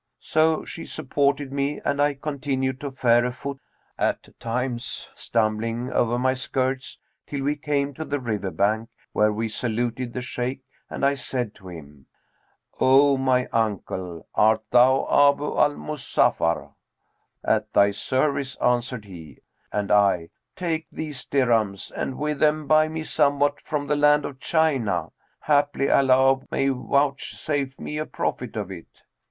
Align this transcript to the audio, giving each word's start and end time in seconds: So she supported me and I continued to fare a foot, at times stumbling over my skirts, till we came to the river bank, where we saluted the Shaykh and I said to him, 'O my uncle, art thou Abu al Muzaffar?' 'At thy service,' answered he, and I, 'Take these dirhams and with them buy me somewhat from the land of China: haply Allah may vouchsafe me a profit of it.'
So 0.19 0.65
she 0.65 0.83
supported 0.83 1.51
me 1.53 1.79
and 1.85 2.01
I 2.01 2.15
continued 2.15 2.81
to 2.81 2.89
fare 2.89 3.23
a 3.23 3.31
foot, 3.31 3.59
at 3.99 4.27
times 4.39 5.07
stumbling 5.13 5.91
over 5.93 6.17
my 6.17 6.33
skirts, 6.33 6.99
till 7.27 7.43
we 7.43 7.55
came 7.55 7.93
to 7.93 8.03
the 8.03 8.19
river 8.19 8.49
bank, 8.49 8.89
where 9.11 9.31
we 9.31 9.47
saluted 9.47 10.13
the 10.13 10.21
Shaykh 10.23 10.63
and 10.89 11.05
I 11.05 11.13
said 11.13 11.53
to 11.53 11.67
him, 11.69 12.07
'O 12.79 13.15
my 13.15 13.45
uncle, 13.53 14.25
art 14.33 14.63
thou 14.71 15.03
Abu 15.07 15.55
al 15.55 15.75
Muzaffar?' 15.75 16.73
'At 17.43 17.71
thy 17.71 17.91
service,' 17.91 18.55
answered 18.55 19.05
he, 19.05 19.37
and 19.71 19.91
I, 19.91 20.31
'Take 20.55 20.87
these 20.91 21.27
dirhams 21.27 21.91
and 21.95 22.17
with 22.17 22.39
them 22.39 22.65
buy 22.65 22.87
me 22.87 23.03
somewhat 23.03 23.61
from 23.61 23.85
the 23.85 23.95
land 23.95 24.25
of 24.25 24.39
China: 24.39 25.11
haply 25.43 25.91
Allah 25.91 26.39
may 26.49 26.69
vouchsafe 26.69 27.79
me 27.79 27.99
a 27.99 28.07
profit 28.07 28.55
of 28.55 28.71
it.' 28.71 29.03